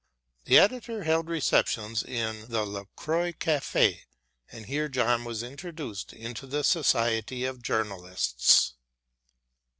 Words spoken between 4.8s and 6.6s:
John was introduced into